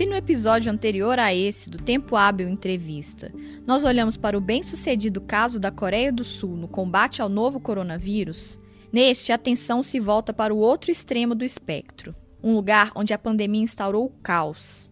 Se 0.00 0.06
no 0.06 0.14
episódio 0.14 0.72
anterior 0.72 1.18
a 1.18 1.34
esse, 1.34 1.68
do 1.68 1.76
Tempo 1.76 2.16
Hábil 2.16 2.48
Entrevista, 2.48 3.30
nós 3.66 3.84
olhamos 3.84 4.16
para 4.16 4.38
o 4.38 4.40
bem-sucedido 4.40 5.20
caso 5.20 5.60
da 5.60 5.70
Coreia 5.70 6.10
do 6.10 6.24
Sul 6.24 6.56
no 6.56 6.66
combate 6.66 7.20
ao 7.20 7.28
novo 7.28 7.60
coronavírus, 7.60 8.58
neste 8.90 9.30
a 9.30 9.34
atenção 9.34 9.82
se 9.82 10.00
volta 10.00 10.32
para 10.32 10.54
o 10.54 10.58
outro 10.58 10.90
extremo 10.90 11.34
do 11.34 11.44
espectro, 11.44 12.14
um 12.42 12.54
lugar 12.54 12.92
onde 12.94 13.12
a 13.12 13.18
pandemia 13.18 13.64
instaurou 13.64 14.06
o 14.06 14.22
caos. 14.22 14.90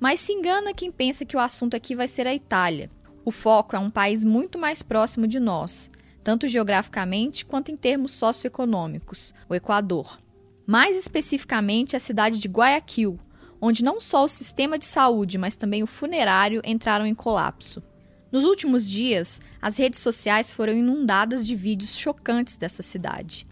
Mas 0.00 0.20
se 0.20 0.32
engana 0.32 0.72
quem 0.72 0.90
pensa 0.90 1.26
que 1.26 1.36
o 1.36 1.40
assunto 1.40 1.76
aqui 1.76 1.94
vai 1.94 2.08
ser 2.08 2.26
a 2.26 2.34
Itália. 2.34 2.88
O 3.26 3.30
foco 3.30 3.76
é 3.76 3.78
um 3.78 3.90
país 3.90 4.24
muito 4.24 4.58
mais 4.58 4.82
próximo 4.82 5.26
de 5.26 5.38
nós, 5.38 5.90
tanto 6.28 6.46
geograficamente 6.46 7.46
quanto 7.46 7.70
em 7.70 7.76
termos 7.76 8.12
socioeconômicos, 8.12 9.32
o 9.48 9.54
Equador. 9.54 10.18
Mais 10.66 10.94
especificamente 10.94 11.96
a 11.96 11.98
cidade 11.98 12.38
de 12.38 12.46
Guayaquil, 12.46 13.18
onde 13.58 13.82
não 13.82 13.98
só 13.98 14.24
o 14.24 14.28
sistema 14.28 14.76
de 14.76 14.84
saúde, 14.84 15.38
mas 15.38 15.56
também 15.56 15.82
o 15.82 15.86
funerário 15.86 16.60
entraram 16.66 17.06
em 17.06 17.14
colapso. 17.14 17.82
Nos 18.30 18.44
últimos 18.44 18.86
dias, 18.86 19.40
as 19.58 19.78
redes 19.78 20.00
sociais 20.00 20.52
foram 20.52 20.74
inundadas 20.74 21.46
de 21.46 21.56
vídeos 21.56 21.96
chocantes 21.96 22.58
dessa 22.58 22.82
cidade. 22.82 23.46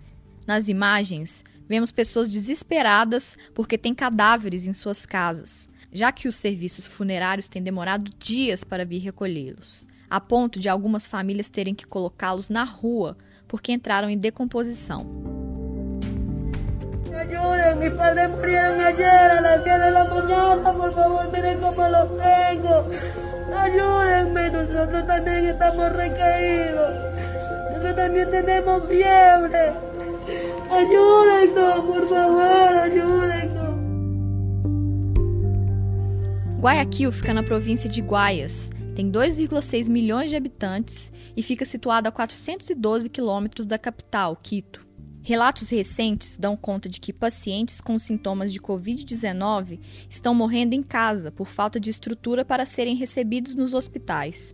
Nas 0.47 0.69
imagens, 0.69 1.43
vemos 1.66 1.91
pessoas 1.91 2.30
desesperadas 2.30 3.38
porque 3.55 3.79
têm 3.79 3.95
cadáveres 3.95 4.66
em 4.66 4.74
suas 4.74 5.07
casas, 5.07 5.71
já 5.91 6.13
que 6.13 6.29
os 6.29 6.37
serviços 6.37 6.87
funerários 6.87 7.49
têm 7.49 7.63
demorado 7.63 8.11
dias 8.19 8.65
para 8.65 8.85
vir 8.85 8.99
recolhê-los, 8.99 9.87
a 10.10 10.20
ponto 10.20 10.59
de 10.59 10.69
algumas 10.69 11.06
famílias 11.06 11.51
terem 11.51 11.74
que 11.74 11.87
colocá-los 11.87 12.48
na 12.48 12.65
rua 12.65 13.16
porque 13.48 13.73
entraram 13.73 14.10
em 14.10 14.19
decomposição. 14.19 15.06
ayuden, 17.26 17.79
mis 17.79 17.90
padres 17.90 18.29
murieron 18.30 18.80
ayer 18.80 19.09
a 19.09 19.40
las 19.40 19.65
10 19.65 19.80
de 19.80 19.90
la 19.90 20.09
por 20.09 20.95
favor, 20.95 21.30
estamos 25.46 25.93
recaídos. 25.93 26.91
Nosotros 27.70 27.96
también 27.96 28.30
tenemos 28.30 28.82
fiebre. 28.88 29.73
Ayúdennos, 30.70 31.85
por 31.85 32.09
favor, 32.09 32.76
ayúdennos. 32.82 33.35
Guayaquil 36.67 37.13
fica 37.13 37.33
na 37.33 37.45
província 37.45 37.89
de 37.89 38.01
Guaias, 38.01 38.73
tem 38.93 39.09
2,6 39.09 39.89
milhões 39.89 40.31
de 40.31 40.35
habitantes 40.35 41.13
e 41.37 41.41
fica 41.41 41.65
situado 41.65 42.09
a 42.09 42.11
412 42.11 43.09
quilômetros 43.09 43.69
da 43.69 43.79
capital, 43.79 44.35
Quito. 44.35 44.85
Relatos 45.23 45.71
recentes 45.71 46.37
dão 46.37 46.57
conta 46.57 46.89
de 46.89 46.99
que 46.99 47.13
pacientes 47.13 47.81
com 47.81 47.97
sintomas 47.97 48.53
de 48.53 48.59
Covid-19 48.59 49.79
estão 50.11 50.35
morrendo 50.35 50.75
em 50.75 50.83
casa 50.83 51.31
por 51.31 51.47
falta 51.47 51.79
de 51.79 51.89
estrutura 51.89 52.45
para 52.45 52.67
serem 52.67 52.97
recebidos 52.97 53.55
nos 53.55 53.73
hospitais. 53.73 54.53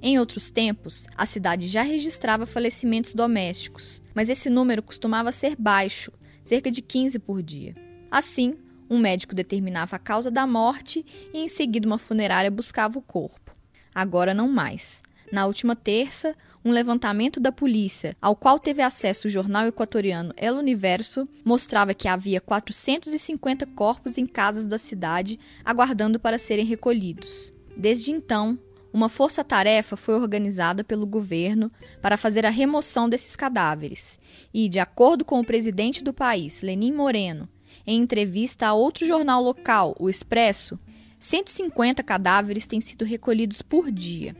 Em 0.00 0.16
outros 0.16 0.52
tempos, 0.52 1.08
a 1.16 1.26
cidade 1.26 1.66
já 1.66 1.82
registrava 1.82 2.46
falecimentos 2.46 3.14
domésticos, 3.14 4.00
mas 4.14 4.28
esse 4.28 4.48
número 4.48 4.80
costumava 4.80 5.32
ser 5.32 5.56
baixo, 5.58 6.12
cerca 6.44 6.70
de 6.70 6.82
15 6.82 7.18
por 7.18 7.42
dia. 7.42 7.74
Assim, 8.12 8.54
um 8.90 8.98
médico 8.98 9.34
determinava 9.34 9.96
a 9.96 9.98
causa 9.98 10.30
da 10.30 10.46
morte 10.46 11.04
e 11.32 11.38
em 11.38 11.48
seguida 11.48 11.86
uma 11.86 11.98
funerária 11.98 12.50
buscava 12.50 12.98
o 12.98 13.02
corpo. 13.02 13.52
Agora 13.94 14.32
não 14.32 14.48
mais. 14.48 15.02
Na 15.30 15.46
última 15.46 15.76
terça, 15.76 16.34
um 16.64 16.70
levantamento 16.70 17.38
da 17.38 17.52
polícia, 17.52 18.16
ao 18.20 18.34
qual 18.34 18.58
teve 18.58 18.82
acesso 18.82 19.28
o 19.28 19.30
jornal 19.30 19.66
equatoriano 19.66 20.32
El 20.36 20.56
Universo, 20.56 21.24
mostrava 21.44 21.94
que 21.94 22.08
havia 22.08 22.40
450 22.40 23.66
corpos 23.66 24.18
em 24.18 24.26
casas 24.26 24.66
da 24.66 24.78
cidade 24.78 25.38
aguardando 25.64 26.18
para 26.18 26.38
serem 26.38 26.64
recolhidos. 26.64 27.50
Desde 27.76 28.10
então, 28.10 28.58
uma 28.92 29.08
força-tarefa 29.08 29.96
foi 29.96 30.14
organizada 30.14 30.82
pelo 30.82 31.06
governo 31.06 31.70
para 32.00 32.16
fazer 32.16 32.46
a 32.46 32.50
remoção 32.50 33.08
desses 33.08 33.36
cadáveres. 33.36 34.18
E, 34.52 34.68
de 34.68 34.78
acordo 34.78 35.24
com 35.24 35.38
o 35.40 35.44
presidente 35.44 36.02
do 36.02 36.12
país, 36.12 36.62
Lenin 36.62 36.92
Moreno, 36.92 37.48
em 37.88 38.02
entrevista 38.02 38.66
a 38.66 38.74
outro 38.74 39.06
jornal 39.06 39.42
local, 39.42 39.96
o 39.98 40.10
Expresso, 40.10 40.78
150 41.18 42.02
cadáveres 42.02 42.66
têm 42.66 42.82
sido 42.82 43.02
recolhidos 43.02 43.62
por 43.62 43.90
dia. 43.90 44.36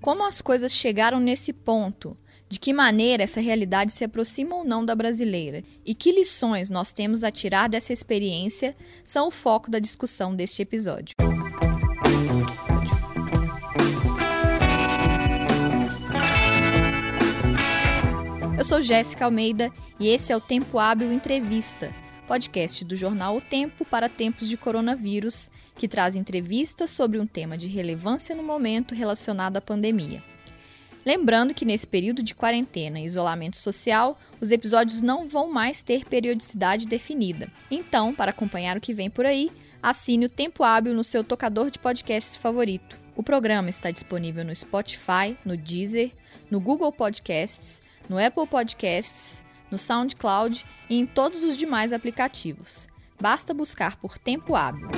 Como 0.00 0.26
as 0.26 0.40
coisas 0.40 0.72
chegaram 0.72 1.20
nesse 1.20 1.52
ponto? 1.52 2.16
De 2.48 2.58
que 2.58 2.72
maneira 2.72 3.22
essa 3.22 3.42
realidade 3.42 3.92
se 3.92 4.04
aproxima 4.04 4.56
ou 4.56 4.64
não 4.64 4.86
da 4.86 4.94
brasileira? 4.94 5.62
E 5.84 5.94
que 5.94 6.10
lições 6.10 6.70
nós 6.70 6.90
temos 6.90 7.22
a 7.22 7.30
tirar 7.30 7.68
dessa 7.68 7.92
experiência 7.92 8.74
são 9.04 9.28
o 9.28 9.30
foco 9.30 9.70
da 9.70 9.78
discussão 9.78 10.34
deste 10.34 10.62
episódio. 10.62 11.14
Eu 18.56 18.64
sou 18.64 18.80
Jéssica 18.80 19.26
Almeida 19.26 19.70
e 20.00 20.08
esse 20.08 20.32
é 20.32 20.36
o 20.36 20.40
Tempo 20.40 20.78
Hábil 20.78 21.12
Entrevista, 21.12 21.94
podcast 22.28 22.84
do 22.84 22.94
jornal 22.94 23.38
O 23.38 23.40
Tempo 23.40 23.86
para 23.86 24.06
tempos 24.06 24.50
de 24.50 24.56
coronavírus 24.58 25.50
que 25.74 25.88
traz 25.88 26.14
entrevistas 26.14 26.90
sobre 26.90 27.18
um 27.18 27.26
tema 27.26 27.56
de 27.56 27.66
relevância 27.66 28.36
no 28.36 28.42
momento 28.42 28.94
relacionado 28.94 29.56
à 29.56 29.62
pandemia. 29.62 30.22
Lembrando 31.06 31.54
que 31.54 31.64
nesse 31.64 31.86
período 31.86 32.22
de 32.22 32.34
quarentena 32.34 33.00
e 33.00 33.06
isolamento 33.06 33.56
social, 33.56 34.14
os 34.42 34.50
episódios 34.50 35.00
não 35.00 35.26
vão 35.26 35.50
mais 35.50 35.82
ter 35.82 36.04
periodicidade 36.04 36.86
definida. 36.86 37.48
Então, 37.70 38.14
para 38.14 38.30
acompanhar 38.30 38.76
o 38.76 38.80
que 38.80 38.92
vem 38.92 39.08
por 39.08 39.24
aí, 39.24 39.50
assine 39.82 40.26
o 40.26 40.30
Tempo 40.30 40.62
Hábil 40.62 40.92
no 40.92 41.02
seu 41.02 41.24
tocador 41.24 41.70
de 41.70 41.78
podcasts 41.78 42.36
favorito. 42.36 42.98
O 43.16 43.22
programa 43.22 43.70
está 43.70 43.90
disponível 43.90 44.44
no 44.44 44.54
Spotify, 44.54 45.34
no 45.46 45.56
Deezer, 45.56 46.10
no 46.50 46.60
Google 46.60 46.92
Podcasts, 46.92 47.80
no 48.06 48.22
Apple 48.22 48.46
Podcasts, 48.46 49.42
no 49.70 49.78
SoundCloud 49.78 50.64
e 50.88 50.98
em 50.98 51.06
todos 51.06 51.44
os 51.44 51.56
demais 51.56 51.92
aplicativos. 51.92 52.86
Basta 53.20 53.52
buscar 53.52 53.96
por 53.96 54.18
Tempo 54.18 54.54
Hábil. 54.54 54.88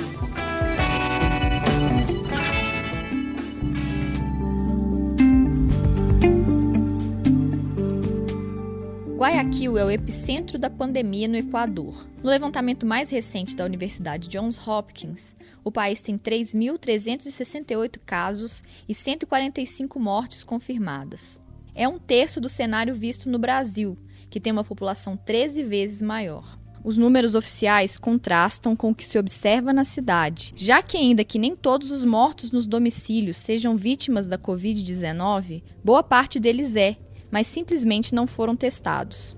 Guayaquil 9.21 9.77
é 9.77 9.85
o 9.85 9.91
epicentro 9.91 10.57
da 10.57 10.67
pandemia 10.67 11.27
no 11.27 11.35
Equador. 11.35 12.07
No 12.23 12.29
levantamento 12.31 12.87
mais 12.87 13.11
recente 13.11 13.55
da 13.55 13.63
Universidade 13.63 14.27
Johns 14.27 14.57
Hopkins, 14.67 15.35
o 15.63 15.71
país 15.71 16.01
tem 16.01 16.17
3.368 16.17 17.99
casos 18.03 18.63
e 18.89 18.95
145 18.95 19.99
mortes 19.99 20.43
confirmadas. 20.43 21.39
É 21.75 21.87
um 21.87 21.99
terço 21.99 22.41
do 22.41 22.49
cenário 22.49 22.95
visto 22.95 23.29
no 23.29 23.37
Brasil, 23.37 23.95
que 24.31 24.39
tem 24.39 24.51
uma 24.51 24.63
população 24.63 25.15
13 25.15 25.61
vezes 25.61 26.01
maior. 26.01 26.57
Os 26.83 26.97
números 26.97 27.35
oficiais 27.35 27.99
contrastam 27.99 28.75
com 28.75 28.89
o 28.89 28.95
que 28.95 29.05
se 29.05 29.19
observa 29.19 29.71
na 29.71 29.83
cidade, 29.83 30.51
já 30.55 30.81
que, 30.81 30.97
ainda 30.97 31.23
que 31.23 31.37
nem 31.37 31.55
todos 31.55 31.91
os 31.91 32.03
mortos 32.03 32.49
nos 32.49 32.65
domicílios 32.65 33.37
sejam 33.37 33.75
vítimas 33.75 34.25
da 34.25 34.39
Covid-19, 34.39 35.61
boa 35.83 36.01
parte 36.01 36.39
deles 36.39 36.75
é, 36.75 36.97
mas 37.29 37.45
simplesmente 37.45 38.15
não 38.15 38.25
foram 38.25 38.55
testados. 38.55 39.35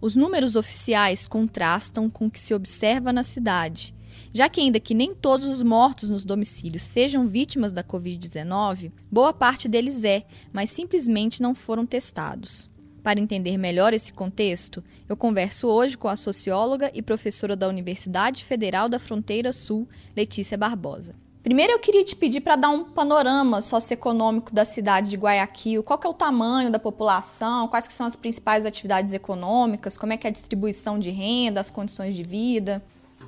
Os 0.00 0.16
números 0.16 0.56
oficiais 0.56 1.28
contrastam 1.28 2.10
com 2.10 2.26
o 2.26 2.30
que 2.30 2.40
se 2.40 2.52
observa 2.52 3.12
na 3.12 3.22
cidade, 3.22 3.94
já 4.32 4.48
que, 4.48 4.60
ainda 4.60 4.80
que 4.80 4.94
nem 4.94 5.14
todos 5.14 5.46
os 5.46 5.62
mortos 5.62 6.08
nos 6.08 6.24
domicílios 6.24 6.82
sejam 6.82 7.26
vítimas 7.26 7.72
da 7.72 7.84
Covid-19, 7.84 8.90
boa 9.10 9.32
parte 9.32 9.68
deles 9.68 10.02
é, 10.02 10.24
mas 10.52 10.70
simplesmente 10.70 11.42
não 11.42 11.54
foram 11.54 11.86
testados. 11.86 12.66
Para 13.02 13.18
entender 13.18 13.58
melhor 13.58 13.92
esse 13.92 14.12
contexto, 14.12 14.82
eu 15.08 15.16
converso 15.16 15.66
hoje 15.66 15.98
com 15.98 16.06
a 16.06 16.14
socióloga 16.14 16.88
e 16.94 17.02
professora 17.02 17.56
da 17.56 17.66
Universidade 17.66 18.44
Federal 18.44 18.88
da 18.88 19.00
Fronteira 19.00 19.52
Sul, 19.52 19.88
Letícia 20.16 20.56
Barbosa. 20.56 21.12
Primeiro 21.42 21.72
eu 21.72 21.80
queria 21.80 22.04
te 22.04 22.14
pedir 22.14 22.40
para 22.40 22.54
dar 22.54 22.68
um 22.68 22.84
panorama 22.84 23.60
socioeconômico 23.60 24.54
da 24.54 24.64
cidade 24.64 25.10
de 25.10 25.16
Guayaquil. 25.16 25.82
Qual 25.82 25.98
é 26.04 26.06
o 26.06 26.14
tamanho 26.14 26.70
da 26.70 26.78
população? 26.78 27.66
Quais 27.66 27.88
que 27.88 27.92
são 27.92 28.06
as 28.06 28.14
principais 28.14 28.64
atividades 28.64 29.12
econômicas? 29.12 29.98
Como 29.98 30.12
é 30.12 30.16
que 30.16 30.28
é 30.28 30.30
a 30.30 30.32
distribuição 30.32 30.96
de 30.96 31.10
renda, 31.10 31.60
as 31.60 31.72
condições 31.72 32.14
de 32.14 32.22
vida? 32.22 32.80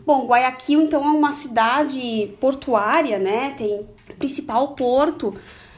Bom, 0.06 0.28
Guayaquil 0.28 0.82
então 0.82 1.02
é 1.02 1.10
uma 1.10 1.32
cidade 1.32 2.32
portuária, 2.40 3.18
né? 3.18 3.50
Tem 3.56 3.80
o 3.80 4.14
principal 4.20 4.68
porto 4.76 5.34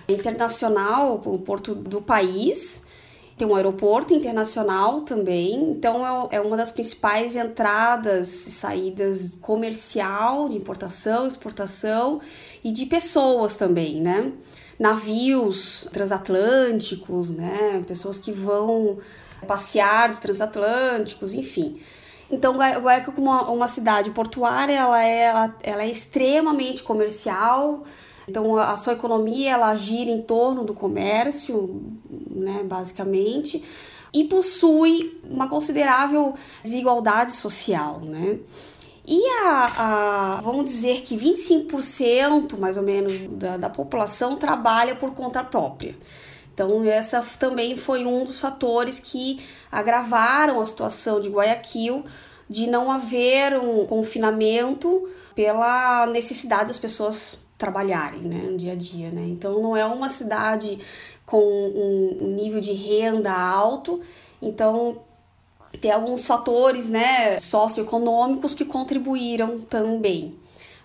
internacional, 0.06 1.22
o 1.24 1.38
porto 1.38 1.74
do 1.74 2.02
país 2.02 2.84
tem 3.36 3.46
um 3.46 3.54
aeroporto 3.54 4.14
internacional 4.14 5.02
também, 5.02 5.70
então 5.70 6.28
é, 6.30 6.36
é 6.36 6.40
uma 6.40 6.56
das 6.56 6.70
principais 6.70 7.36
entradas 7.36 8.46
e 8.46 8.50
saídas 8.50 9.36
comercial, 9.40 10.48
de 10.48 10.56
importação, 10.56 11.26
exportação 11.26 12.20
e 12.64 12.72
de 12.72 12.86
pessoas 12.86 13.56
também, 13.56 14.00
né? 14.00 14.32
navios 14.78 15.88
transatlânticos, 15.92 17.30
né? 17.30 17.82
Pessoas 17.86 18.18
que 18.18 18.30
vão 18.30 18.98
passear 19.46 20.10
dos 20.10 20.18
transatlânticos, 20.18 21.34
enfim. 21.34 21.80
Então, 22.30 22.56
Guayaquil, 22.56 23.12
como 23.12 23.30
uma, 23.30 23.50
uma 23.50 23.68
cidade 23.68 24.10
portuária, 24.10 24.74
ela 24.74 25.02
é, 25.02 25.22
ela, 25.22 25.56
ela 25.62 25.82
é 25.82 25.90
extremamente 25.90 26.82
comercial. 26.82 27.84
Então, 28.28 28.56
a, 28.56 28.76
sua 28.76 28.94
economia 28.94 29.52
ela 29.52 29.74
gira 29.76 30.10
em 30.10 30.22
torno 30.22 30.64
do 30.64 30.74
comércio, 30.74 31.82
né, 32.30 32.62
basicamente, 32.64 33.62
e 34.12 34.24
possui 34.24 35.20
uma 35.28 35.48
considerável 35.48 36.34
desigualdade 36.62 37.32
social, 37.32 38.00
né? 38.00 38.38
E 39.06 39.20
a, 39.44 40.38
a, 40.38 40.40
vamos 40.40 40.64
dizer 40.64 41.02
que 41.02 41.16
25% 41.16 42.58
mais 42.58 42.76
ou 42.76 42.82
menos 42.82 43.16
da, 43.38 43.56
da 43.56 43.70
população 43.70 44.34
trabalha 44.34 44.96
por 44.96 45.12
conta 45.12 45.44
própria. 45.44 45.96
Então, 46.52 46.82
essa 46.84 47.22
também 47.38 47.76
foi 47.76 48.04
um 48.04 48.24
dos 48.24 48.38
fatores 48.38 48.98
que 48.98 49.40
agravaram 49.70 50.60
a 50.60 50.66
situação 50.66 51.20
de 51.20 51.28
Guayaquil 51.28 52.04
de 52.48 52.66
não 52.66 52.90
haver 52.90 53.58
um 53.58 53.86
confinamento 53.86 55.08
pela 55.34 56.06
necessidade 56.06 56.68
das 56.68 56.78
pessoas 56.78 57.38
trabalharem, 57.58 58.20
né, 58.20 58.42
no 58.50 58.56
dia 58.56 58.72
a 58.72 58.76
dia, 58.76 59.10
né? 59.10 59.22
Então, 59.26 59.62
não 59.62 59.76
é 59.76 59.84
uma 59.84 60.08
cidade 60.10 60.78
com 61.24 61.38
um 61.38 62.34
nível 62.34 62.60
de 62.60 62.72
renda 62.72 63.32
alto, 63.32 64.00
então 64.40 64.98
tem 65.80 65.90
alguns 65.90 66.26
fatores 66.26 66.88
né, 66.88 67.38
socioeconômicos 67.38 68.54
que 68.54 68.64
contribuíram 68.64 69.60
também 69.60 70.34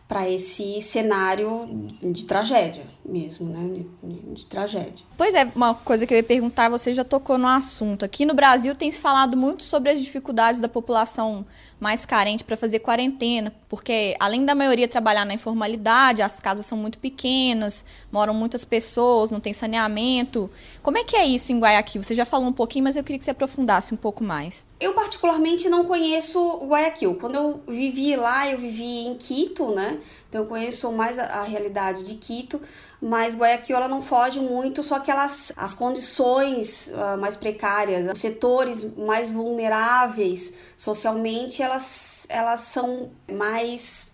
para 0.08 0.30
esse 0.30 0.82
cenário 0.82 1.70
de 2.02 2.26
tragédia 2.26 2.84
mesmo, 3.12 3.50
né? 3.50 3.84
De, 4.02 4.08
de, 4.08 4.34
de, 4.34 4.46
tragédia. 4.46 5.06
Pois 5.18 5.36
é, 5.36 5.52
uma 5.54 5.76
coisa 5.76 6.08
que 6.08 6.14
eu 6.14 6.18
ia 6.18 6.24
perguntar, 6.24 6.70
você 6.70 6.94
já 6.94 7.04
tocou 7.04 7.38
no 7.38 7.48
assunto. 7.48 8.06
Aqui 8.06 8.26
no 8.26 8.34
Brasil 8.34 8.74
tem 8.74 8.90
se 8.90 9.02
falado 9.02 9.36
muito 9.36 9.64
sobre 9.64 9.92
as 9.92 10.00
dificuldades 10.00 10.62
da 10.62 10.70
população 10.70 11.46
mais 11.82 12.06
carente 12.06 12.44
para 12.44 12.56
fazer 12.56 12.78
quarentena, 12.78 13.52
porque 13.68 14.16
além 14.20 14.46
da 14.46 14.54
maioria 14.54 14.88
trabalhar 14.88 15.26
na 15.26 15.34
informalidade, 15.34 16.22
as 16.22 16.40
casas 16.40 16.64
são 16.68 16.78
muito 16.78 17.00
pequenas, 17.00 17.84
moram 18.12 18.36
muitas 18.36 18.64
pessoas, 18.64 19.32
não 19.32 19.40
tem 19.40 19.52
saneamento. 19.52 20.48
Como 20.84 21.00
é 21.00 21.04
que 21.04 21.16
é 21.16 21.26
isso 21.26 21.52
em 21.52 21.60
Guayaquil? 21.60 22.04
Você 22.04 22.14
já 22.14 22.24
falou 22.24 22.48
um 22.48 22.54
pouquinho, 22.54 22.84
mas 22.84 22.96
eu 22.96 23.04
queria 23.04 23.18
que 23.18 23.24
você 23.24 23.32
aprofundasse 23.32 23.96
um 23.96 23.98
pouco 23.98 24.24
mais. 24.24 24.68
Eu 24.80 24.94
particularmente 24.94 25.68
não 25.70 25.84
conheço 25.84 26.60
Guayaquil. 26.68 27.16
Quando 27.16 27.36
eu 27.36 27.64
vivi 27.68 28.16
lá, 28.16 28.48
eu 28.48 28.60
vivi 28.60 29.08
em 29.08 29.16
Quito, 29.16 29.74
né? 29.74 30.00
Então 30.30 30.42
eu 30.42 30.48
conheço 30.48 30.92
mais 30.92 31.18
a, 31.18 31.24
a 31.24 31.44
realidade 31.44 32.04
de 32.04 32.14
Quito 32.14 32.62
mas 33.02 33.36
Guayaquil 33.36 33.76
ela 33.76 33.88
não 33.88 34.02
foge 34.02 34.40
muito, 34.40 34.84
só 34.84 35.00
que 35.00 35.10
elas, 35.10 35.52
as 35.56 35.74
condições 35.74 36.90
uh, 36.90 37.20
mais 37.20 37.36
precárias, 37.36 38.12
os 38.12 38.20
setores 38.20 38.96
mais 38.96 39.32
vulneráveis 39.32 40.54
socialmente, 40.78 41.64
elas, 41.64 42.28
elas 42.30 42.62
são 42.62 43.10
mais 43.32 44.08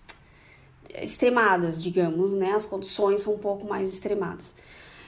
extremadas, 0.89 1.83
digamos, 1.83 2.31
né? 2.31 2.53
As 2.53 2.65
condições 2.65 3.21
são 3.21 3.33
um 3.33 3.37
pouco 3.37 3.67
mais 3.67 3.91
extremadas 3.93 4.55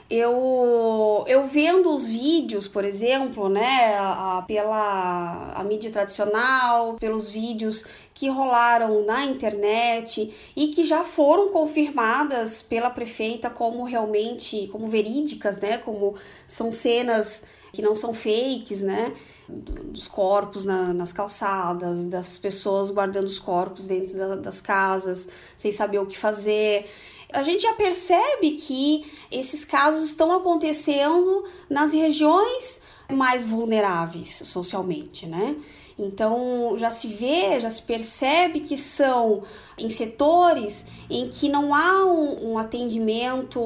eu, 0.10 1.24
eu 1.28 1.46
vendo 1.46 1.94
os 1.94 2.08
vídeos, 2.08 2.68
por 2.68 2.84
exemplo, 2.84 3.48
né, 3.48 3.96
a, 3.96 4.40
a, 4.40 4.42
pela 4.42 5.54
a 5.54 5.64
mídia 5.64 5.92
tradicional, 5.92 6.96
pelos 6.96 7.30
vídeos 7.30 7.86
que 8.14 8.28
rolaram 8.28 9.06
na 9.06 9.24
internet 9.24 10.34
e 10.56 10.68
que 10.70 10.84
já 10.84 11.04
foram 11.04 11.50
confirmadas 11.50 12.62
pela 12.62 12.90
prefeita 12.90 13.50
como 13.52 13.84
realmente, 13.84 14.68
como 14.72 14.88
verídicas, 14.88 15.60
né, 15.60 15.78
como 15.78 16.16
são 16.48 16.72
cenas 16.72 17.44
que 17.72 17.82
não 17.84 17.96
são 17.96 18.12
fakes, 18.12 18.82
né, 18.82 19.14
dos 19.50 20.08
corpos 20.08 20.66
na, 20.66 20.94
nas 20.94 21.12
calçadas, 21.12 22.06
das 22.06 22.38
pessoas 22.38 22.92
guardando 22.92 23.26
os 23.26 23.40
corpos 23.40 23.88
dentro 23.88 24.18
da, 24.18 24.36
das 24.36 24.62
casas, 24.62 25.28
sem 25.58 25.72
saber 25.72 26.00
o 26.00 26.06
que 26.06 26.18
fazer 26.18 26.88
a 27.32 27.44
gente 27.44 27.62
já 27.62 27.74
percebe 27.74 28.52
que 28.52 29.06
esses 29.32 29.64
casos 29.64 30.04
estão 30.04 30.32
acontecendo 30.32 31.46
nas 31.70 31.94
regiões 31.94 32.82
mais 33.08 33.46
vulneráveis 33.46 34.42
socialmente, 34.46 35.28
né? 35.28 35.56
Então 35.98 36.76
já 36.78 36.90
se 36.90 37.08
vê, 37.08 37.60
já 37.60 37.70
se 37.70 37.82
percebe 37.82 38.62
que 38.62 38.78
são 38.78 39.44
em 39.78 39.90
setores 39.90 40.86
em 41.10 41.30
que 41.30 41.50
não 41.50 41.76
há 41.76 42.06
um, 42.06 42.52
um 42.52 42.58
atendimento 42.58 43.60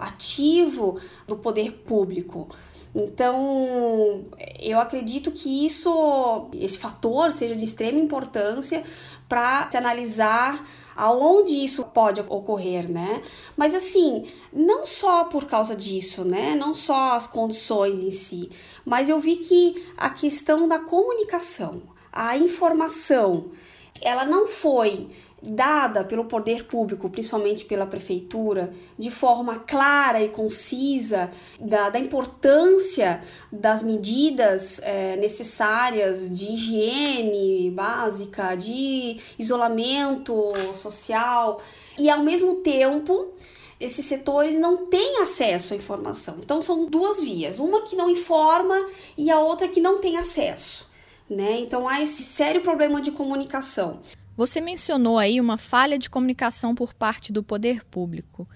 ativo 0.00 1.00
do 1.26 1.36
poder 1.36 1.72
público. 1.72 2.48
Então, 2.94 4.24
eu 4.58 4.80
acredito 4.80 5.30
que 5.30 5.66
isso, 5.66 6.48
esse 6.54 6.78
fator, 6.78 7.32
seja 7.32 7.54
de 7.54 7.64
extrema 7.64 7.98
importância 7.98 8.82
para 9.28 9.70
se 9.70 9.76
analisar 9.76 10.66
aonde 10.96 11.54
isso 11.54 11.84
pode 11.84 12.20
ocorrer, 12.20 12.90
né? 12.90 13.22
Mas 13.56 13.72
assim, 13.72 14.26
não 14.52 14.84
só 14.84 15.24
por 15.24 15.44
causa 15.44 15.76
disso, 15.76 16.24
né? 16.24 16.56
Não 16.56 16.74
só 16.74 17.14
as 17.14 17.26
condições 17.28 18.00
em 18.00 18.10
si, 18.10 18.50
mas 18.84 19.08
eu 19.08 19.20
vi 19.20 19.36
que 19.36 19.86
a 19.96 20.10
questão 20.10 20.66
da 20.66 20.80
comunicação, 20.80 21.82
a 22.12 22.36
informação, 22.36 23.52
ela 24.00 24.24
não 24.24 24.48
foi 24.48 25.08
dada 25.42 26.04
pelo 26.04 26.24
poder 26.24 26.64
público, 26.64 27.08
principalmente 27.08 27.64
pela 27.64 27.86
prefeitura, 27.86 28.72
de 28.98 29.10
forma 29.10 29.60
clara 29.60 30.22
e 30.22 30.28
concisa 30.28 31.30
da, 31.60 31.90
da 31.90 31.98
importância 31.98 33.22
das 33.50 33.82
medidas 33.82 34.80
é, 34.82 35.16
necessárias 35.16 36.36
de 36.36 36.52
higiene 36.52 37.70
básica, 37.70 38.54
de 38.54 39.18
isolamento 39.38 40.52
social, 40.74 41.60
e 41.98 42.10
ao 42.10 42.22
mesmo 42.22 42.56
tempo 42.56 43.32
esses 43.80 44.04
setores 44.06 44.58
não 44.58 44.86
têm 44.86 45.18
acesso 45.18 45.72
à 45.72 45.76
informação. 45.76 46.38
Então 46.42 46.60
são 46.60 46.86
duas 46.86 47.20
vias, 47.20 47.60
uma 47.60 47.82
que 47.82 47.94
não 47.94 48.10
informa 48.10 48.86
e 49.16 49.30
a 49.30 49.38
outra 49.38 49.68
que 49.68 49.80
não 49.80 50.00
tem 50.00 50.16
acesso. 50.16 50.86
Né? 51.30 51.60
Então 51.60 51.86
há 51.86 52.02
esse 52.02 52.22
sério 52.22 52.62
problema 52.62 53.00
de 53.00 53.12
comunicação. 53.12 54.00
Você 54.38 54.60
mencionou 54.60 55.18
aí 55.18 55.40
uma 55.40 55.58
falha 55.58 55.98
de 55.98 56.08
comunicação 56.08 56.72
por 56.72 56.94
parte 56.94 57.32
do 57.32 57.42
poder 57.42 57.84
público. 57.84 58.46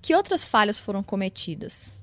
Que 0.00 0.14
outras 0.14 0.44
falhas 0.44 0.78
foram 0.78 1.02
cometidas? 1.02 2.00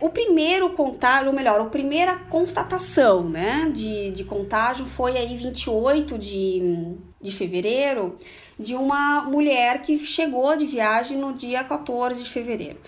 O 0.00 0.08
primeiro 0.08 0.70
contágio, 0.70 1.26
ou 1.26 1.34
melhor, 1.34 1.60
a 1.60 1.64
primeira 1.64 2.16
constatação 2.16 3.28
né, 3.28 3.68
de, 3.74 4.12
de 4.12 4.22
contágio 4.22 4.86
foi 4.86 5.16
aí 5.16 5.36
28 5.36 6.16
de, 6.16 6.94
de 7.20 7.32
fevereiro, 7.32 8.16
de 8.56 8.76
uma 8.76 9.22
mulher 9.24 9.82
que 9.82 9.98
chegou 9.98 10.56
de 10.56 10.64
viagem 10.64 11.18
no 11.18 11.32
dia 11.32 11.64
14 11.64 12.22
de 12.22 12.30
fevereiro. 12.30 12.78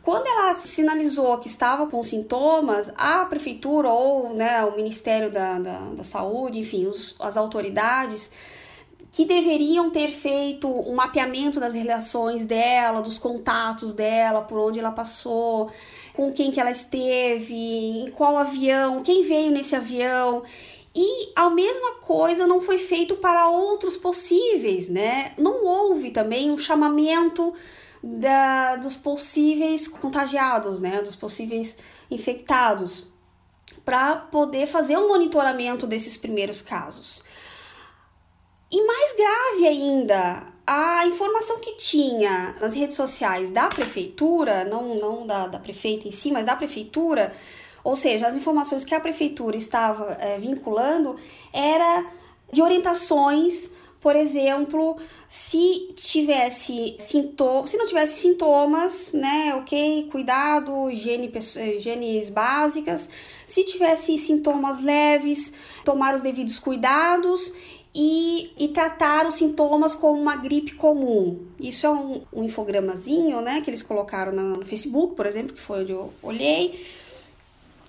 Quando 0.00 0.28
ela 0.28 0.54
sinalizou 0.54 1.36
que 1.38 1.48
estava 1.48 1.88
com 1.88 2.00
sintomas, 2.04 2.88
a 2.96 3.24
prefeitura 3.24 3.88
ou 3.88 4.32
né, 4.32 4.64
o 4.64 4.76
Ministério 4.76 5.28
da, 5.28 5.58
da, 5.58 5.78
da 5.80 6.04
Saúde, 6.04 6.60
enfim, 6.60 6.86
os, 6.86 7.16
as 7.18 7.36
autoridades 7.36 8.30
que 9.10 9.24
deveriam 9.24 9.90
ter 9.90 10.10
feito 10.10 10.68
um 10.68 10.94
mapeamento 10.94 11.58
das 11.58 11.74
relações 11.74 12.44
dela, 12.44 13.00
dos 13.00 13.18
contatos 13.18 13.92
dela, 13.92 14.42
por 14.42 14.58
onde 14.58 14.78
ela 14.78 14.92
passou, 14.92 15.70
com 16.12 16.32
quem 16.32 16.50
que 16.50 16.60
ela 16.60 16.70
esteve, 16.70 17.54
em 17.54 18.10
qual 18.10 18.36
avião, 18.36 19.02
quem 19.02 19.24
veio 19.24 19.50
nesse 19.50 19.74
avião. 19.74 20.42
E 20.94 21.32
a 21.34 21.48
mesma 21.48 21.94
coisa 21.94 22.46
não 22.46 22.60
foi 22.60 22.78
feito 22.78 23.16
para 23.16 23.48
outros 23.48 23.96
possíveis, 23.96 24.88
né? 24.88 25.32
Não 25.38 25.64
houve 25.64 26.10
também 26.10 26.50
um 26.50 26.58
chamamento 26.58 27.54
da, 28.02 28.76
dos 28.76 28.96
possíveis 28.96 29.88
contagiados, 29.88 30.80
né? 30.80 31.00
Dos 31.02 31.14
possíveis 31.14 31.78
infectados, 32.10 33.06
para 33.84 34.16
poder 34.16 34.66
fazer 34.66 34.96
um 34.96 35.08
monitoramento 35.08 35.86
desses 35.86 36.16
primeiros 36.16 36.60
casos. 36.60 37.22
E 38.70 38.86
mais 38.86 39.14
grave 39.14 39.66
ainda, 39.66 40.46
a 40.66 41.06
informação 41.06 41.58
que 41.58 41.76
tinha 41.76 42.54
nas 42.60 42.74
redes 42.74 42.96
sociais 42.96 43.48
da 43.48 43.68
prefeitura, 43.68 44.64
não, 44.66 44.94
não 44.94 45.26
da, 45.26 45.46
da 45.46 45.58
prefeita 45.58 46.06
em 46.06 46.10
si, 46.10 46.30
mas 46.30 46.44
da 46.44 46.54
prefeitura, 46.54 47.32
ou 47.82 47.96
seja, 47.96 48.26
as 48.26 48.36
informações 48.36 48.84
que 48.84 48.94
a 48.94 49.00
prefeitura 49.00 49.56
estava 49.56 50.12
é, 50.20 50.38
vinculando, 50.38 51.16
era 51.50 52.04
de 52.52 52.60
orientações, 52.60 53.70
por 54.00 54.14
exemplo, 54.14 54.96
se 55.26 55.92
tivesse 55.96 56.96
sintomas, 56.98 57.70
se 57.70 57.76
não 57.78 57.86
tivesse 57.86 58.20
sintomas, 58.20 59.12
né, 59.12 59.54
ok, 59.56 60.08
cuidado, 60.10 60.90
higiene, 60.90 61.32
higienes 61.34 62.28
básicas, 62.28 63.08
se 63.46 63.64
tivesse 63.64 64.16
sintomas 64.18 64.80
leves, 64.80 65.52
tomar 65.84 66.14
os 66.14 66.22
devidos 66.22 66.58
cuidados 66.58 67.52
e, 67.94 68.52
e 68.58 68.68
tratar 68.68 69.26
os 69.26 69.34
sintomas 69.34 69.94
como 69.94 70.20
uma 70.20 70.36
gripe 70.36 70.74
comum. 70.74 71.46
Isso 71.58 71.86
é 71.86 71.90
um, 71.90 72.22
um 72.32 72.44
infogramazinho, 72.44 73.40
né, 73.40 73.60
que 73.60 73.70
eles 73.70 73.82
colocaram 73.82 74.32
no 74.32 74.64
Facebook, 74.64 75.14
por 75.14 75.26
exemplo, 75.26 75.54
que 75.54 75.60
foi 75.60 75.82
onde 75.82 75.92
eu 75.92 76.12
olhei, 76.22 76.86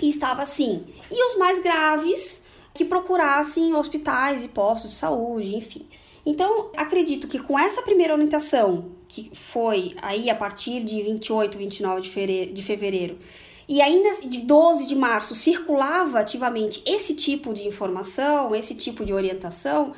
e 0.02 0.10
estava 0.10 0.42
assim. 0.42 0.86
E 1.12 1.28
os 1.28 1.38
mais 1.38 1.62
graves 1.62 2.44
que 2.74 2.86
procurassem 2.86 3.74
hospitais 3.74 4.44
e 4.44 4.48
postos 4.48 4.92
de 4.92 4.98
saúde, 4.98 5.56
enfim. 5.56 5.86
Então, 6.26 6.70
acredito 6.78 7.28
que 7.28 7.40
com 7.40 7.58
essa 7.58 7.82
primeira 7.82 8.14
orientação, 8.14 8.92
que 9.08 9.32
foi 9.34 9.96
aí 10.02 10.30
a 10.30 10.36
partir 10.36 10.84
de 10.84 11.02
28, 11.02 11.58
29 11.58 12.02
de 12.02 12.10
fevereiro, 12.10 12.54
de 12.54 12.64
fevereiro 12.64 13.20
e 13.70 13.84
ainda 13.84 14.10
de 14.28 14.40
12 14.40 14.88
de 14.88 14.96
março 14.96 15.36
circulava 15.36 16.20
ativamente 16.20 16.82
esse 16.88 17.14
tipo 17.14 17.54
de 17.54 17.68
informação, 17.68 18.56
esse 18.56 18.74
tipo 18.74 19.06
de 19.06 19.14
orientação, 19.14 19.94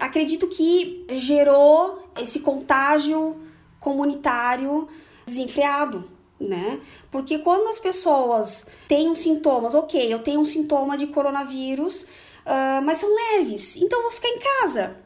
acredito 0.00 0.48
que 0.48 1.06
gerou 1.10 2.02
esse 2.20 2.40
contágio 2.40 3.40
comunitário 3.78 4.88
desenfreado, 5.24 6.10
né? 6.40 6.80
Porque 7.08 7.38
quando 7.38 7.68
as 7.68 7.78
pessoas 7.78 8.66
têm 8.88 9.08
os 9.08 9.20
sintomas, 9.20 9.76
ok, 9.76 10.12
eu 10.12 10.18
tenho 10.18 10.40
um 10.40 10.44
sintoma 10.44 10.98
de 10.98 11.06
coronavírus, 11.06 12.02
uh, 12.02 12.82
mas 12.82 12.98
são 12.98 13.14
leves, 13.14 13.76
então 13.76 14.00
eu 14.00 14.02
vou 14.02 14.12
ficar 14.12 14.28
em 14.28 14.40
casa. 14.40 14.96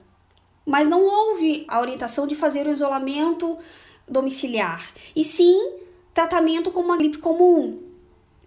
Mas 0.65 0.89
não 0.89 1.05
houve 1.05 1.67
a 1.69 1.79
orientação 1.79 2.27
de 2.27 2.35
fazer 2.35 2.67
o 2.67 2.73
isolamento 2.73 3.59
domiciliar, 4.09 4.95
e 5.15 5.23
sim 5.23 5.75
tratamento 6.15 6.71
como 6.71 6.87
uma 6.87 6.97
gripe 6.97 7.19
comum, 7.19 7.88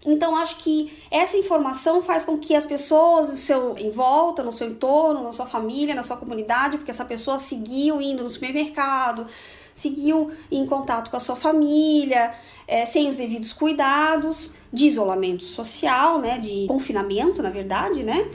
então, 0.04 0.36
acho 0.36 0.56
que 0.56 0.92
essa 1.10 1.36
informação 1.36 2.02
faz 2.02 2.24
com 2.24 2.36
que 2.36 2.56
as 2.56 2.66
pessoas 2.66 3.28
seu, 3.28 3.76
em 3.78 3.90
volta, 3.90 4.42
no 4.42 4.50
seu 4.50 4.68
entorno, 4.68 5.22
na 5.22 5.30
sua 5.30 5.46
família, 5.46 5.94
na 5.94 6.02
sua 6.02 6.16
comunidade, 6.16 6.76
porque 6.76 6.90
essa 6.90 7.04
pessoa 7.04 7.38
seguiu 7.38 8.02
indo 8.02 8.22
no 8.22 8.28
supermercado, 8.28 9.28
seguiu 9.72 10.30
em 10.50 10.66
contato 10.66 11.08
com 11.08 11.16
a 11.16 11.20
sua 11.20 11.36
família, 11.36 12.34
é, 12.66 12.84
sem 12.84 13.08
os 13.08 13.14
devidos 13.14 13.52
cuidados 13.52 14.50
de 14.72 14.86
isolamento 14.86 15.44
social, 15.44 16.18
né, 16.18 16.36
de 16.36 16.66
confinamento, 16.66 17.40
na 17.40 17.50
verdade, 17.50 18.02
né, 18.02 18.28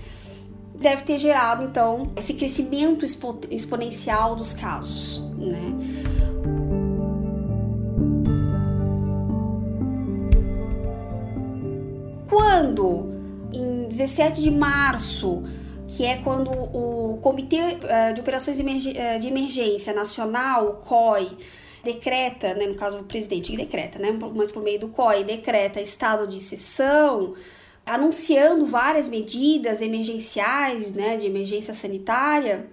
deve 0.73 1.03
ter 1.03 1.17
gerado, 1.17 1.63
então, 1.65 2.11
esse 2.15 2.33
crescimento 2.33 3.03
expo 3.03 3.39
exponencial 3.49 4.35
dos 4.35 4.53
casos, 4.53 5.21
né. 5.37 6.06
Quando, 12.29 13.09
em 13.53 13.87
17 13.87 14.41
de 14.41 14.51
março, 14.51 15.43
que 15.87 16.03
é 16.03 16.17
quando 16.17 16.51
o 16.51 17.17
Comitê 17.21 17.77
eh, 17.83 18.13
de 18.13 18.19
Operações 18.19 18.59
eh, 18.59 19.17
de 19.17 19.27
Emergência 19.27 19.93
Nacional, 19.93 20.67
o 20.67 20.73
COI, 20.73 21.37
decreta, 21.83 22.53
né, 22.53 22.67
no 22.67 22.75
caso 22.75 22.99
o 22.99 23.03
presidente 23.03 23.55
decreta, 23.55 23.97
né, 23.97 24.13
mas 24.35 24.51
por 24.51 24.61
meio 24.61 24.79
do 24.79 24.89
COI, 24.89 25.23
decreta 25.23 25.79
estado 25.79 26.27
de 26.27 26.37
exceção, 26.37 27.35
anunciando 27.85 28.65
várias 28.65 29.07
medidas 29.07 29.81
emergenciais, 29.81 30.91
né, 30.91 31.15
de 31.15 31.25
emergência 31.25 31.73
sanitária, 31.73 32.67